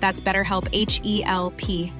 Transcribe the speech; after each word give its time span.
That's 0.00 0.20
BetterHelp 0.20 0.68
H 0.72 1.00
E 1.04 1.22
L 1.24 1.52
P. 1.56 1.92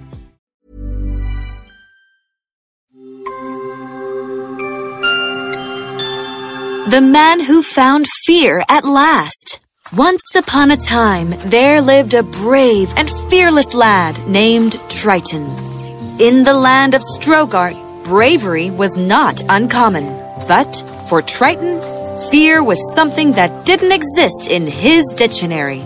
The 6.88 7.00
Man 7.00 7.40
Who 7.40 7.62
Found 7.62 8.06
Fear 8.24 8.62
at 8.68 8.84
Last. 8.84 9.60
Once 9.96 10.34
upon 10.36 10.70
a 10.70 10.76
time, 10.76 11.30
there 11.46 11.80
lived 11.80 12.14
a 12.14 12.22
brave 12.22 12.92
and 12.96 13.10
fearless 13.28 13.74
lad 13.74 14.16
named 14.28 14.80
Triton. 14.88 15.44
In 16.20 16.44
the 16.44 16.54
land 16.54 16.94
of 16.94 17.02
Strogart, 17.02 17.76
bravery 18.04 18.70
was 18.70 18.96
not 18.96 19.42
uncommon. 19.48 20.04
But 20.48 20.74
for 21.08 21.22
Triton, 21.22 21.82
fear 22.30 22.62
was 22.62 22.94
something 22.94 23.32
that 23.32 23.66
didn't 23.66 23.92
exist 23.92 24.48
in 24.48 24.66
his 24.66 25.04
dictionary. 25.16 25.82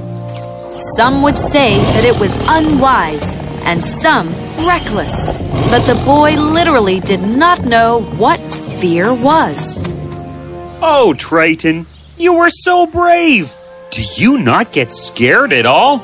Some 0.81 1.21
would 1.23 1.37
say 1.37 1.77
that 1.77 2.05
it 2.07 2.19
was 2.19 2.35
unwise, 2.49 3.37
and 3.65 3.85
some 3.85 4.29
reckless. 4.67 5.31
But 5.71 5.85
the 5.87 6.01
boy 6.07 6.37
literally 6.37 7.01
did 7.01 7.21
not 7.21 7.67
know 7.67 8.01
what 8.17 8.41
fear 8.81 9.13
was. 9.13 9.83
Oh, 10.83 11.15
Triton, 11.19 11.85
you 12.17 12.35
were 12.35 12.49
so 12.49 12.87
brave. 12.87 13.55
Do 13.91 14.03
you 14.17 14.39
not 14.39 14.73
get 14.73 14.93
scared 14.93 15.53
at 15.53 15.67
all? 15.67 15.99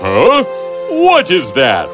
Huh? 0.00 0.44
What 0.90 1.32
is 1.32 1.52
that? 1.52 1.90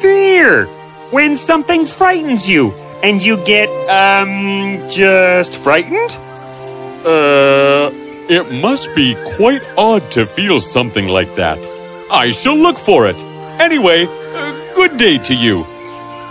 Fear! 0.00 0.64
When 1.10 1.36
something 1.36 1.84
frightens 1.84 2.48
you 2.48 2.72
and 3.02 3.22
you 3.22 3.36
get, 3.44 3.68
um, 3.90 4.88
just 4.88 5.54
frightened? 5.62 6.16
Uh, 7.04 7.90
it 8.28 8.50
must 8.52 8.94
be 8.94 9.14
quite 9.36 9.62
odd 9.76 10.10
to 10.12 10.26
feel 10.26 10.60
something 10.60 11.08
like 11.08 11.34
that. 11.36 11.58
I 12.10 12.30
shall 12.30 12.56
look 12.56 12.78
for 12.78 13.06
it. 13.06 13.22
Anyway, 13.60 14.06
uh, 14.06 14.74
good 14.74 14.96
day 14.96 15.18
to 15.18 15.34
you. 15.34 15.64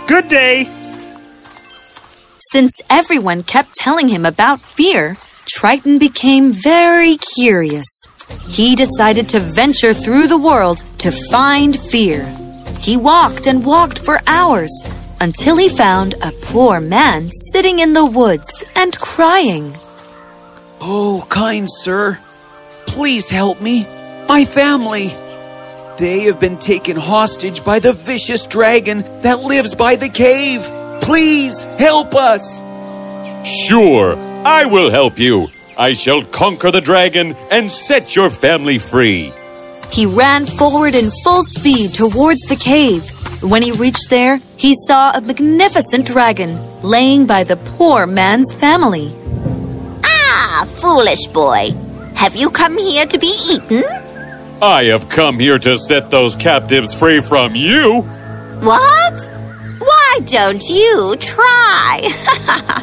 Good 0.06 0.28
day. 0.28 0.64
Since 2.50 2.80
everyone 2.90 3.42
kept 3.42 3.74
telling 3.74 4.08
him 4.08 4.26
about 4.26 4.60
fear, 4.60 5.16
Triton 5.46 5.98
became 5.98 6.52
very 6.52 7.16
curious. 7.16 7.86
He 8.46 8.76
decided 8.76 9.28
to 9.30 9.40
venture 9.40 9.94
through 9.94 10.28
the 10.28 10.38
world 10.38 10.84
to 10.98 11.10
find 11.30 11.78
fear. 11.78 12.24
He 12.80 12.96
walked 12.96 13.46
and 13.46 13.64
walked 13.64 13.98
for 13.98 14.18
hours 14.26 14.72
until 15.20 15.56
he 15.56 15.68
found 15.68 16.14
a 16.22 16.32
poor 16.42 16.80
man 16.80 17.30
sitting 17.52 17.78
in 17.78 17.92
the 17.92 18.04
woods 18.04 18.64
and 18.74 18.98
crying. 18.98 19.76
Oh, 20.84 21.24
kind 21.28 21.70
sir, 21.70 22.18
please 22.86 23.30
help 23.30 23.60
me. 23.60 23.86
My 24.26 24.44
family. 24.44 25.14
They 25.96 26.22
have 26.22 26.40
been 26.40 26.58
taken 26.58 26.96
hostage 26.96 27.64
by 27.64 27.78
the 27.78 27.92
vicious 27.92 28.46
dragon 28.46 29.02
that 29.22 29.40
lives 29.44 29.76
by 29.76 29.94
the 29.94 30.08
cave. 30.08 30.62
Please 31.00 31.62
help 31.78 32.16
us. 32.16 32.58
Sure, 33.48 34.16
I 34.44 34.64
will 34.64 34.90
help 34.90 35.20
you. 35.20 35.46
I 35.78 35.92
shall 35.92 36.24
conquer 36.24 36.72
the 36.72 36.80
dragon 36.80 37.36
and 37.52 37.70
set 37.70 38.16
your 38.16 38.28
family 38.28 38.78
free. 38.78 39.32
He 39.92 40.06
ran 40.06 40.46
forward 40.46 40.96
in 40.96 41.12
full 41.22 41.44
speed 41.44 41.94
towards 41.94 42.42
the 42.48 42.56
cave. 42.56 43.08
When 43.40 43.62
he 43.62 43.70
reached 43.70 44.10
there, 44.10 44.40
he 44.56 44.74
saw 44.88 45.12
a 45.12 45.20
magnificent 45.20 46.06
dragon 46.06 46.58
laying 46.82 47.24
by 47.24 47.44
the 47.44 47.56
poor 47.78 48.04
man's 48.04 48.52
family. 48.52 49.14
Foolish 50.82 51.28
boy. 51.28 51.70
Have 52.16 52.34
you 52.34 52.50
come 52.50 52.76
here 52.76 53.06
to 53.06 53.16
be 53.16 53.32
eaten? 53.48 53.84
I 54.60 54.86
have 54.86 55.08
come 55.08 55.38
here 55.38 55.56
to 55.60 55.78
set 55.78 56.10
those 56.10 56.34
captives 56.34 56.92
free 56.92 57.20
from 57.20 57.54
you. 57.54 58.02
What? 58.62 59.28
Why 59.78 60.18
don't 60.26 60.68
you 60.68 61.14
try? 61.20 62.00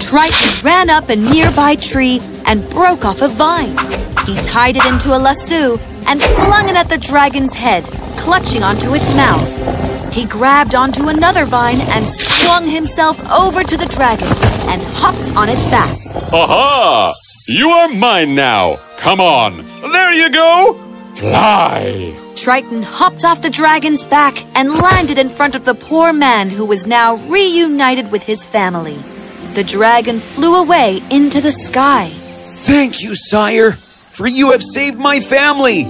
Triton 0.00 0.64
ran 0.64 0.88
up 0.88 1.10
a 1.10 1.16
nearby 1.16 1.74
tree 1.74 2.22
and 2.46 2.66
broke 2.70 3.04
off 3.04 3.20
a 3.20 3.28
vine. 3.28 3.76
He 4.24 4.34
tied 4.40 4.78
it 4.78 4.86
into 4.86 5.14
a 5.14 5.18
lasso 5.18 5.76
and 6.08 6.18
flung 6.22 6.70
it 6.70 6.76
at 6.76 6.88
the 6.88 6.96
dragon's 6.96 7.52
head, 7.52 7.84
clutching 8.16 8.62
onto 8.62 8.94
its 8.94 9.14
mouth. 9.14 9.83
He 10.14 10.26
grabbed 10.26 10.76
onto 10.76 11.08
another 11.08 11.44
vine 11.44 11.80
and 11.80 12.06
swung 12.06 12.68
himself 12.68 13.18
over 13.32 13.64
to 13.64 13.76
the 13.76 13.86
dragon 13.86 14.28
and 14.70 14.80
hopped 14.94 15.36
on 15.36 15.48
its 15.48 15.64
back. 15.70 15.98
Aha! 16.32 17.12
You 17.48 17.68
are 17.68 17.88
mine 17.88 18.36
now. 18.36 18.76
Come 18.96 19.20
on. 19.20 19.66
There 19.66 20.12
you 20.12 20.30
go. 20.30 20.80
Fly. 21.16 22.14
Triton 22.36 22.84
hopped 22.84 23.24
off 23.24 23.42
the 23.42 23.50
dragon's 23.50 24.04
back 24.04 24.44
and 24.56 24.70
landed 24.70 25.18
in 25.18 25.28
front 25.28 25.56
of 25.56 25.64
the 25.64 25.74
poor 25.74 26.12
man 26.12 26.48
who 26.48 26.64
was 26.64 26.86
now 26.86 27.16
reunited 27.16 28.12
with 28.12 28.22
his 28.22 28.44
family. 28.44 28.98
The 29.54 29.64
dragon 29.64 30.20
flew 30.20 30.62
away 30.62 31.02
into 31.10 31.40
the 31.40 31.50
sky. 31.50 32.10
Thank 32.70 33.02
you, 33.02 33.16
sire, 33.16 33.72
for 33.72 34.28
you 34.28 34.52
have 34.52 34.62
saved 34.62 34.96
my 34.96 35.18
family. 35.18 35.86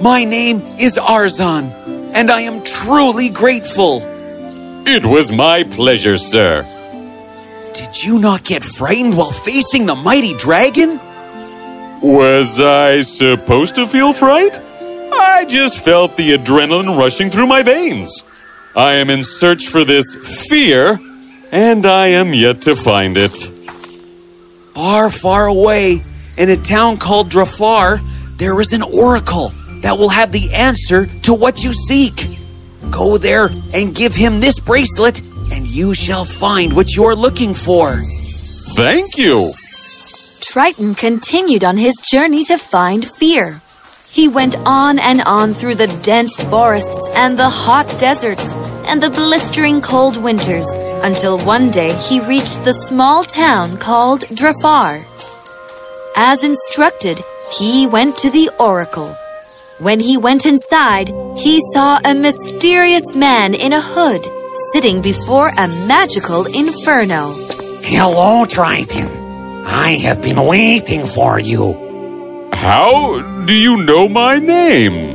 My 0.00 0.24
name 0.24 0.62
is 0.80 0.96
Arzan, 0.96 1.70
and 2.18 2.32
I 2.32 2.40
am 2.40 2.64
truly 2.64 3.28
grateful. 3.28 4.02
It 4.84 5.06
was 5.06 5.30
my 5.30 5.62
pleasure, 5.62 6.16
sir. 6.16 6.64
Did 7.72 8.02
you 8.02 8.18
not 8.18 8.42
get 8.42 8.64
frightened 8.64 9.16
while 9.16 9.30
facing 9.30 9.86
the 9.86 9.94
mighty 9.94 10.34
dragon? 10.34 10.98
Was 12.02 12.60
I 12.60 13.02
supposed 13.02 13.76
to 13.76 13.86
feel 13.86 14.12
fright? 14.12 14.58
I 15.12 15.44
just 15.48 15.84
felt 15.84 16.16
the 16.16 16.36
adrenaline 16.36 16.98
rushing 16.98 17.30
through 17.30 17.46
my 17.46 17.62
veins. 17.62 18.24
I 18.74 18.94
am 18.94 19.10
in 19.10 19.22
search 19.22 19.68
for 19.68 19.84
this 19.84 20.16
fear, 20.50 20.98
and 21.52 21.86
I 21.86 22.08
am 22.08 22.34
yet 22.34 22.62
to 22.62 22.74
find 22.74 23.16
it. 23.16 23.36
Far, 24.74 25.08
far 25.08 25.46
away, 25.46 26.02
in 26.36 26.50
a 26.50 26.56
town 26.56 26.96
called 26.96 27.30
Drafar, 27.30 28.00
there 28.38 28.60
is 28.60 28.72
an 28.72 28.82
oracle 28.82 29.52
that 29.82 29.98
will 29.98 30.08
have 30.08 30.32
the 30.32 30.52
answer 30.54 31.06
to 31.22 31.34
what 31.34 31.62
you 31.64 31.72
seek. 31.72 32.38
Go 32.90 33.18
there 33.18 33.50
and 33.74 33.94
give 33.94 34.14
him 34.14 34.40
this 34.40 34.58
bracelet, 34.58 35.20
and 35.52 35.66
you 35.66 35.94
shall 35.94 36.24
find 36.24 36.74
what 36.74 36.94
you're 36.94 37.16
looking 37.16 37.54
for. 37.54 38.00
Thank 38.74 39.16
you. 39.18 39.52
Triton 40.40 40.94
continued 40.94 41.64
on 41.64 41.76
his 41.76 41.94
journey 42.10 42.44
to 42.44 42.56
find 42.56 43.04
fear. 43.04 43.60
He 44.10 44.28
went 44.28 44.56
on 44.64 44.98
and 44.98 45.20
on 45.22 45.52
through 45.52 45.74
the 45.74 46.00
dense 46.02 46.42
forests 46.44 47.06
and 47.14 47.38
the 47.38 47.50
hot 47.50 47.86
deserts 47.98 48.54
and 48.86 49.02
the 49.02 49.10
blistering 49.10 49.80
cold 49.80 50.16
winters 50.16 50.66
until 51.04 51.38
one 51.40 51.70
day 51.70 51.94
he 51.94 52.20
reached 52.20 52.64
the 52.64 52.72
small 52.72 53.22
town 53.22 53.76
called 53.76 54.22
Drafar. 54.30 55.04
As 56.16 56.42
instructed, 56.42 57.20
he 57.52 57.86
went 57.86 58.16
to 58.18 58.30
the 58.30 58.50
oracle. 58.58 59.16
When 59.80 60.00
he 60.00 60.16
went 60.16 60.44
inside, 60.44 61.08
he 61.36 61.60
saw 61.72 62.00
a 62.04 62.12
mysterious 62.12 63.14
man 63.14 63.54
in 63.54 63.72
a 63.72 63.80
hood 63.80 64.26
sitting 64.72 65.00
before 65.00 65.50
a 65.50 65.68
magical 65.86 66.46
inferno. 66.46 67.30
Hello, 67.82 68.44
Triton. 68.44 69.06
I 69.64 69.90
have 70.02 70.20
been 70.20 70.42
waiting 70.44 71.06
for 71.06 71.38
you. 71.38 72.48
How 72.52 73.22
do 73.44 73.54
you 73.54 73.84
know 73.84 74.08
my 74.08 74.38
name? 74.38 75.14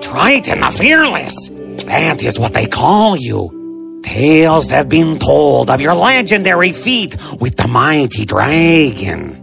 Triton 0.00 0.58
the 0.58 0.72
Fearless. 0.72 1.50
That 1.84 2.24
is 2.24 2.40
what 2.40 2.54
they 2.54 2.66
call 2.66 3.16
you. 3.16 4.00
Tales 4.02 4.68
have 4.70 4.88
been 4.88 5.20
told 5.20 5.70
of 5.70 5.80
your 5.80 5.94
legendary 5.94 6.72
feat 6.72 7.16
with 7.38 7.56
the 7.56 7.68
mighty 7.68 8.24
dragon. 8.24 9.37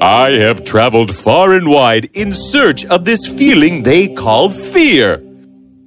I 0.00 0.32
have 0.32 0.64
traveled 0.64 1.14
far 1.14 1.54
and 1.54 1.68
wide 1.68 2.10
in 2.12 2.34
search 2.34 2.84
of 2.86 3.04
this 3.04 3.26
feeling 3.26 3.82
they 3.82 4.08
call 4.08 4.50
fear. 4.50 5.22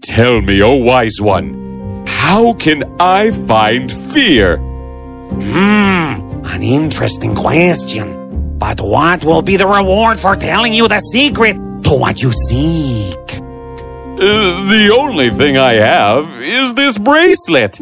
Tell 0.01 0.41
me, 0.41 0.61
O 0.63 0.75
wise 0.75 1.21
one, 1.21 2.05
how 2.07 2.53
can 2.53 2.83
I 2.99 3.29
find 3.31 3.91
fear? 3.91 4.57
Hmm, 4.57 6.43
an 6.45 6.63
interesting 6.63 7.35
question. 7.35 8.57
But 8.57 8.81
what 8.81 9.23
will 9.23 9.43
be 9.43 9.57
the 9.57 9.67
reward 9.67 10.19
for 10.19 10.35
telling 10.35 10.73
you 10.73 10.87
the 10.87 10.99
secret 10.99 11.53
to 11.83 11.91
what 11.91 12.21
you 12.21 12.31
seek? 12.31 13.15
Uh, 13.15 14.67
the 14.67 14.95
only 14.99 15.29
thing 15.29 15.57
I 15.57 15.73
have 15.73 16.27
is 16.41 16.73
this 16.73 16.97
bracelet. 16.97 17.79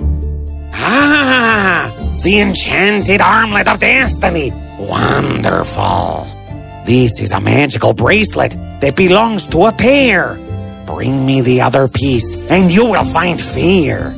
Ah, 0.74 1.92
the 2.24 2.42
enchanted 2.42 3.22
armlet 3.22 3.68
of 3.68 3.80
destiny. 3.80 4.52
Wonderful. 4.78 6.28
This 6.86 7.20
is 7.20 7.32
a 7.32 7.42
magical 7.42 7.94
bracelet 7.94 8.52
that 8.80 8.96
belongs 8.96 9.48
to 9.48 9.66
a 9.66 9.72
pair. 9.72 10.36
Bring 10.86 11.26
me 11.26 11.42
the 11.42 11.62
other 11.62 11.88
piece, 11.88 12.36
and 12.50 12.72
you 12.72 12.86
will 12.86 13.04
find 13.04 13.42
fear. 13.42 14.16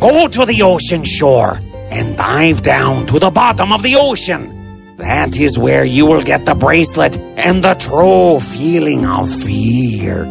Go 0.00 0.28
to 0.28 0.44
the 0.44 0.62
ocean 0.62 1.04
shore 1.04 1.60
and 1.90 2.16
dive 2.16 2.62
down 2.62 3.06
to 3.06 3.18
the 3.18 3.30
bottom 3.30 3.72
of 3.72 3.82
the 3.82 3.96
ocean. 3.96 4.96
That 4.96 5.38
is 5.38 5.56
where 5.56 5.84
you 5.84 6.06
will 6.06 6.22
get 6.22 6.44
the 6.44 6.56
bracelet 6.56 7.16
and 7.16 7.62
the 7.62 7.74
true 7.74 8.40
feeling 8.40 9.06
of 9.06 9.30
fear. 9.30 10.24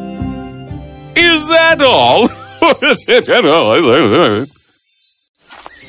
Is 1.16 1.48
that 1.48 1.82
all? 1.82 2.28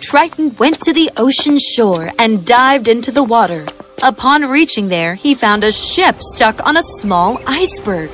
Triton 0.08 0.56
went 0.56 0.81
to 0.81 0.94
the 0.94 1.10
ocean 1.19 1.58
shore 1.58 2.10
and 2.19 2.46
dived 2.46 2.88
into 2.88 3.12
the 3.12 3.22
water. 3.22 3.66
Upon 4.02 4.40
reaching 4.40 4.88
there, 4.88 5.14
he 5.14 5.34
found 5.34 5.64
a 5.64 5.70
ship 5.70 6.16
stuck 6.32 6.66
on 6.66 6.78
a 6.78 6.82
small 6.96 7.38
iceberg, 7.46 8.08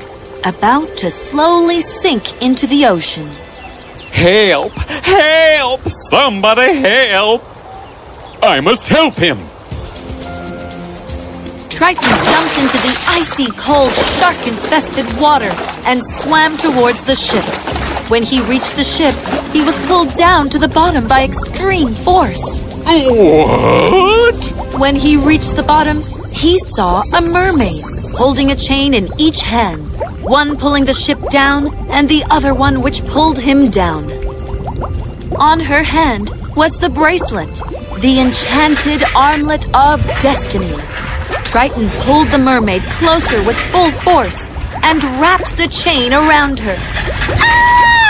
about 0.45 0.97
to 0.97 1.09
slowly 1.09 1.81
sink 1.81 2.43
into 2.43 2.67
the 2.67 2.87
ocean. 2.87 3.29
Help! 4.11 4.73
Help! 4.73 5.83
Somebody 6.11 6.75
help! 6.75 7.43
I 8.43 8.59
must 8.59 8.89
help 8.89 9.15
him! 9.15 9.39
Triton 11.71 12.19
jumped 12.27 12.59
into 12.59 12.79
the 12.89 13.05
icy 13.07 13.47
cold, 13.53 13.93
shark 14.19 14.45
infested 14.49 15.07
water 15.21 15.53
and 15.87 16.05
swam 16.05 16.57
towards 16.57 17.05
the 17.05 17.15
ship. 17.15 17.84
When 18.15 18.23
he 18.23 18.41
reached 18.43 18.77
the 18.77 18.85
ship, 18.85 19.17
he 19.53 19.65
was 19.65 19.75
pulled 19.89 20.15
down 20.15 20.49
to 20.51 20.59
the 20.61 20.69
bottom 20.69 21.09
by 21.09 21.25
extreme 21.25 21.89
force. 21.89 22.61
What? 22.85 24.79
When 24.79 24.95
he 24.95 25.17
reached 25.17 25.57
the 25.57 25.65
bottom, 25.65 26.01
he 26.31 26.57
saw 26.59 27.03
a 27.13 27.21
mermaid 27.21 27.83
holding 28.13 28.53
a 28.53 28.55
chain 28.55 28.95
in 28.95 29.09
each 29.19 29.43
hand, 29.43 29.83
one 30.23 30.57
pulling 30.57 30.85
the 30.85 30.95
ship 30.95 31.21
down 31.29 31.75
and 31.91 32.09
the 32.09 32.23
other 32.31 32.55
one 32.55 32.83
which 32.83 33.05
pulled 33.07 33.41
him 33.41 33.69
down. 33.69 34.05
On 35.35 35.59
her 35.59 35.83
hand 35.83 36.31
was 36.55 36.79
the 36.79 36.91
bracelet, 36.91 37.53
the 37.99 38.21
enchanted 38.21 39.03
armlet 39.17 39.67
of 39.75 40.01
destiny. 40.21 40.77
Triton 41.43 41.91
pulled 42.03 42.31
the 42.31 42.39
mermaid 42.39 42.85
closer 42.93 43.43
with 43.43 43.59
full 43.73 43.91
force 43.91 44.51
and 44.85 45.03
wrapped 45.19 45.57
the 45.57 45.67
chain 45.67 46.13
around 46.13 46.61
her. 46.61 46.77
Ah! 46.79 48.04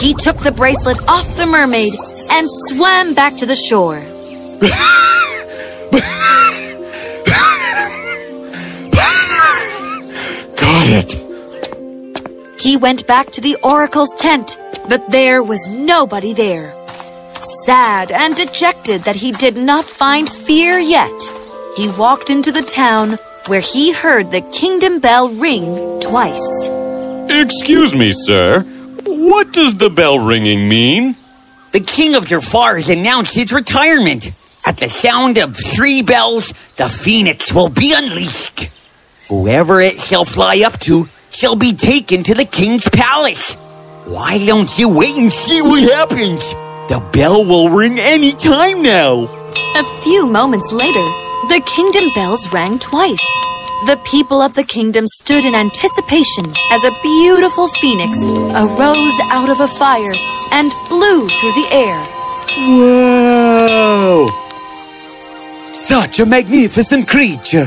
He 0.00 0.14
took 0.14 0.38
the 0.38 0.52
bracelet 0.52 0.98
off 1.08 1.36
the 1.36 1.46
mermaid 1.46 1.94
and 2.30 2.46
swam 2.68 3.14
back 3.14 3.36
to 3.38 3.46
the 3.46 3.56
shore. 3.56 4.00
Got 10.56 10.88
it. 10.90 12.60
He 12.60 12.76
went 12.76 13.06
back 13.06 13.30
to 13.32 13.40
the 13.40 13.56
oracle's 13.62 14.14
tent, 14.16 14.58
but 14.88 15.10
there 15.10 15.42
was 15.42 15.66
nobody 15.68 16.34
there. 16.34 16.74
Sad 17.64 18.10
and 18.10 18.34
dejected 18.34 19.02
that 19.02 19.16
he 19.16 19.32
did 19.32 19.56
not 19.56 19.84
find 19.84 20.28
fear 20.28 20.78
yet, 20.78 21.22
he 21.76 21.88
walked 21.90 22.30
into 22.30 22.52
the 22.52 22.62
town 22.62 23.18
where 23.46 23.60
he 23.60 23.92
heard 23.92 24.30
the 24.30 24.40
kingdom 24.52 24.98
bell 24.98 25.28
ring 25.28 26.00
twice. 26.00 26.68
Excuse 27.28 27.94
me, 27.94 28.12
sir. 28.12 28.64
What 29.06 29.52
does 29.52 29.74
the 29.74 29.88
bell 29.88 30.18
ringing 30.18 30.68
mean? 30.68 31.14
The 31.70 31.78
king 31.78 32.16
of 32.16 32.24
Drafar 32.24 32.74
has 32.74 32.88
announced 32.88 33.34
his 33.34 33.52
retirement. 33.52 34.30
At 34.64 34.78
the 34.78 34.88
sound 34.88 35.38
of 35.38 35.56
three 35.56 36.02
bells, 36.02 36.52
the 36.76 36.88
phoenix 36.88 37.52
will 37.52 37.68
be 37.68 37.94
unleashed. 37.96 38.68
Whoever 39.28 39.80
it 39.80 40.00
shall 40.00 40.24
fly 40.24 40.62
up 40.66 40.80
to 40.80 41.08
shall 41.30 41.54
be 41.54 41.72
taken 41.72 42.24
to 42.24 42.34
the 42.34 42.44
king's 42.44 42.88
palace. 42.88 43.54
Why 44.06 44.44
don't 44.44 44.76
you 44.76 44.88
wait 44.88 45.16
and 45.16 45.30
see 45.30 45.62
what 45.62 45.88
happens? 45.92 46.42
The 46.88 47.00
bell 47.12 47.44
will 47.44 47.68
ring 47.68 48.00
any 48.00 48.32
time 48.32 48.82
now. 48.82 49.28
A 49.76 50.02
few 50.02 50.26
moments 50.26 50.72
later, 50.72 51.04
the 51.46 51.62
kingdom 51.64 52.10
bells 52.16 52.52
rang 52.52 52.80
twice. 52.80 53.26
The 53.84 54.00
people 54.04 54.40
of 54.40 54.54
the 54.54 54.64
kingdom 54.64 55.06
stood 55.06 55.44
in 55.44 55.54
anticipation 55.54 56.46
as 56.70 56.82
a 56.82 56.98
beautiful 57.02 57.68
phoenix 57.68 58.18
arose 58.18 59.20
out 59.30 59.50
of 59.50 59.60
a 59.60 59.68
fire 59.68 60.14
and 60.50 60.72
flew 60.88 61.28
through 61.28 61.52
the 61.52 61.68
air. 61.70 62.02
Whoa! 62.56 64.28
Such 65.72 66.20
a 66.20 66.26
magnificent 66.26 67.06
creature. 67.06 67.66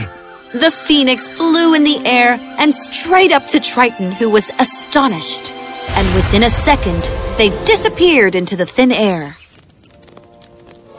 The 0.51 0.71
phoenix 0.71 1.29
flew 1.29 1.75
in 1.75 1.83
the 1.83 2.03
air 2.03 2.39
and 2.57 2.73
straight 2.73 3.31
up 3.31 3.45
to 3.47 3.59
Triton, 3.59 4.11
who 4.11 4.31
was 4.31 4.49
astonished. 4.57 5.53
And 5.53 6.15
within 6.15 6.41
a 6.41 6.49
second, 6.49 7.03
they 7.37 7.49
disappeared 7.65 8.33
into 8.33 8.55
the 8.55 8.65
thin 8.65 8.91
air. 8.91 9.37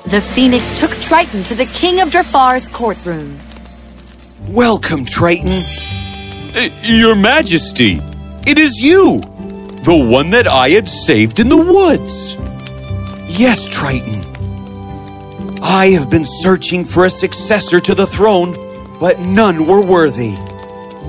The 0.07 0.21
phoenix 0.21 0.79
took 0.79 0.93
Triton 0.93 1.43
to 1.43 1.57
the 1.57 1.67
king 1.67 2.01
of 2.01 2.11
Drafar's 2.11 2.69
courtroom. 2.69 3.37
Welcome, 4.49 5.05
Triton. 5.05 5.63
Uh, 6.57 6.69
Your 6.83 7.15
Majesty, 7.15 8.01
it 8.47 8.59
is 8.59 8.81
you! 8.81 9.21
The 9.85 10.09
one 10.11 10.31
that 10.31 10.49
I 10.49 10.71
had 10.71 10.89
saved 10.89 11.39
in 11.39 11.49
the 11.49 11.57
woods! 11.57 12.37
Yes, 13.39 13.69
Triton. 13.69 14.25
I 15.63 15.91
have 15.91 16.11
been 16.11 16.25
searching 16.25 16.85
for 16.85 17.05
a 17.05 17.11
successor 17.11 17.81
to 17.81 17.95
the 17.95 18.07
throne, 18.07 18.55
but 18.99 19.21
none 19.21 19.67
were 19.67 19.85
worthy. 19.85 20.35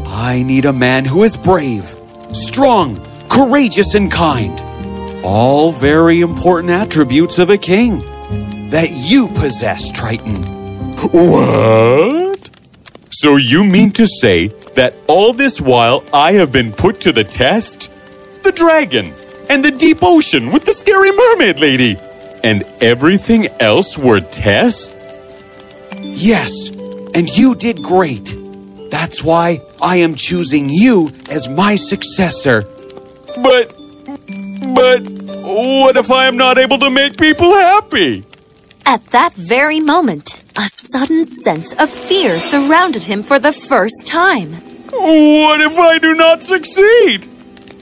I 0.07 0.43
need 0.45 0.65
a 0.65 0.73
man 0.73 1.05
who 1.05 1.23
is 1.23 1.35
brave, 1.35 1.95
strong, 2.33 2.97
courageous, 3.29 3.95
and 3.95 4.11
kind. 4.11 4.61
All 5.23 5.71
very 5.71 6.21
important 6.21 6.71
attributes 6.71 7.39
of 7.39 7.50
a 7.50 7.57
king 7.57 8.00
that 8.69 8.91
you 8.91 9.29
possess, 9.29 9.89
Triton. 9.91 10.43
What? 11.11 12.30
So 13.11 13.35
you 13.35 13.63
mean 13.63 13.91
to 13.91 14.07
say 14.07 14.47
that 14.75 14.95
all 15.07 15.33
this 15.33 15.59
while 15.59 16.03
I 16.13 16.33
have 16.33 16.51
been 16.51 16.71
put 16.71 17.01
to 17.01 17.11
the 17.11 17.23
test? 17.23 17.91
The 18.43 18.51
dragon 18.51 19.13
and 19.49 19.63
the 19.63 19.71
deep 19.71 19.99
ocean 20.01 20.51
with 20.51 20.63
the 20.65 20.71
scary 20.71 21.11
mermaid 21.11 21.59
lady 21.59 21.97
and 22.43 22.63
everything 22.81 23.47
else 23.59 23.97
were 23.97 24.21
tests? 24.21 24.95
Yes, 25.99 26.69
and 27.13 27.29
you 27.37 27.53
did 27.55 27.83
great. 27.83 28.35
That's 28.89 29.23
why 29.23 29.61
I 29.81 29.97
am 29.97 30.15
choosing 30.15 30.69
you 30.69 31.11
as 31.29 31.47
my 31.47 31.75
successor. 31.75 32.63
But, 33.41 33.75
but, 34.73 35.01
what 35.43 35.97
if 35.97 36.11
I 36.11 36.27
am 36.27 36.37
not 36.37 36.57
able 36.57 36.79
to 36.79 36.89
make 36.89 37.17
people 37.17 37.53
happy? 37.53 38.25
At 38.85 39.05
that 39.07 39.33
very 39.33 39.79
moment, 39.79 40.35
a 40.35 40.40
sudden 40.91 41.25
sense 41.25 41.74
of 41.75 41.89
fear 41.89 42.39
surrounded 42.39 43.03
him 43.03 43.24
for 43.24 43.39
the 43.39 43.53
first 43.53 44.05
time. 44.05 44.51
What 44.91 45.62
if 45.62 45.77
I 45.77 45.98
do 45.98 46.13
not 46.13 46.43
succeed? 46.43 47.25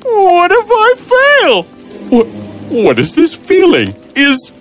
What 0.03 0.51
if 0.51 0.67
I 0.69 0.93
fail? 1.11 1.63
What, 2.09 2.27
what 2.71 2.99
is 2.99 3.15
this 3.15 3.35
feeling? 3.35 3.95
Is. 4.15 4.51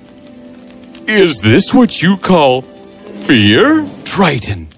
Is 1.07 1.41
this 1.41 1.73
what 1.73 2.03
you 2.03 2.17
call 2.17 2.63
fear? 2.63 3.87
Triton, 4.05 4.69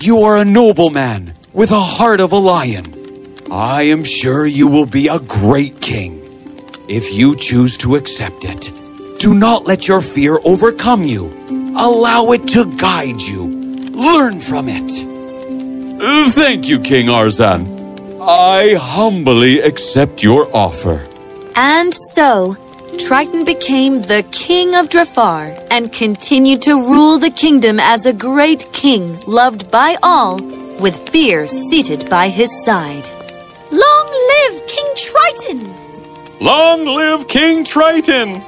you 0.00 0.20
are 0.20 0.36
a 0.36 0.44
noble 0.44 0.90
man 0.90 1.34
with 1.52 1.70
a 1.70 1.80
heart 1.80 2.20
of 2.20 2.32
a 2.32 2.36
lion. 2.36 2.86
I 3.50 3.82
am 3.82 4.04
sure 4.04 4.46
you 4.46 4.68
will 4.68 4.86
be 4.86 5.08
a 5.08 5.18
great 5.18 5.80
king 5.80 6.20
if 6.88 7.12
you 7.12 7.36
choose 7.36 7.76
to 7.78 7.96
accept 7.96 8.44
it. 8.44 8.72
Do 9.22 9.34
not 9.34 9.66
let 9.66 9.86
your 9.86 10.00
fear 10.00 10.40
overcome 10.44 11.04
you. 11.04 11.30
Allow 11.76 12.32
it 12.32 12.48
to 12.48 12.64
guide 12.76 13.20
you. 13.20 13.46
Learn 13.92 14.40
from 14.40 14.66
it. 14.68 14.90
Thank 16.32 16.68
you, 16.68 16.80
King 16.80 17.06
Arzan. 17.06 18.20
I 18.20 18.74
humbly 18.74 19.60
accept 19.60 20.24
your 20.24 20.48
offer. 20.52 21.06
And 21.54 21.94
so, 21.94 22.56
Triton 22.98 23.44
became 23.44 24.00
the 24.00 24.26
king 24.32 24.74
of 24.74 24.88
Drafar 24.88 25.56
and 25.70 25.92
continued 25.92 26.62
to 26.62 26.74
rule 26.74 27.20
the 27.20 27.30
kingdom 27.30 27.78
as 27.78 28.04
a 28.06 28.12
great 28.12 28.72
king 28.72 29.20
loved 29.28 29.70
by 29.70 29.98
all, 30.02 30.42
with 30.80 31.08
fear 31.10 31.46
seated 31.46 32.10
by 32.10 32.28
his 32.28 32.50
side. 32.64 33.06
Long 33.70 34.06
live 34.32 34.66
King 34.66 34.92
Triton! 34.96 35.60
Long 36.40 36.86
live 36.86 37.28
King 37.28 37.64
Triton! 37.64 38.42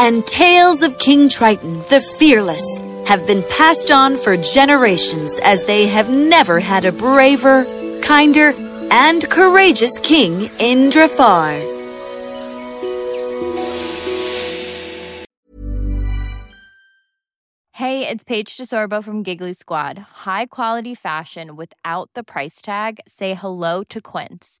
And 0.00 0.24
tales 0.28 0.82
of 0.82 0.96
King 0.98 1.28
Triton, 1.28 1.78
the 1.88 2.00
fearless, 2.00 2.64
have 3.08 3.26
been 3.26 3.42
passed 3.50 3.90
on 3.90 4.16
for 4.16 4.36
generations 4.36 5.36
as 5.42 5.64
they 5.64 5.88
have 5.88 6.08
never 6.08 6.60
had 6.60 6.84
a 6.84 6.92
braver, 6.92 7.64
kinder, 8.00 8.52
and 8.92 9.28
courageous 9.28 9.98
king 9.98 10.50
in 10.60 10.90
Drafar. 10.90 11.74
Hey, 17.72 18.06
it's 18.06 18.22
Paige 18.22 18.56
DeSorbo 18.56 19.02
from 19.02 19.24
Giggly 19.24 19.52
Squad. 19.52 19.98
High 19.98 20.46
quality 20.46 20.94
fashion 20.94 21.56
without 21.56 22.10
the 22.14 22.22
price 22.22 22.62
tag? 22.62 23.00
Say 23.08 23.34
hello 23.34 23.82
to 23.88 24.00
Quince. 24.00 24.60